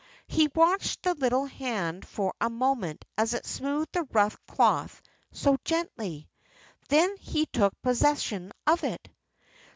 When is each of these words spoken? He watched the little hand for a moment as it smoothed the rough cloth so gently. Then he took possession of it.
He 0.25 0.49
watched 0.55 1.03
the 1.03 1.13
little 1.13 1.45
hand 1.45 2.07
for 2.07 2.33
a 2.41 2.49
moment 2.49 3.05
as 3.19 3.35
it 3.35 3.45
smoothed 3.45 3.93
the 3.93 4.01
rough 4.11 4.35
cloth 4.47 4.99
so 5.31 5.59
gently. 5.63 6.27
Then 6.89 7.15
he 7.17 7.45
took 7.45 7.79
possession 7.83 8.51
of 8.65 8.83
it. 8.83 9.09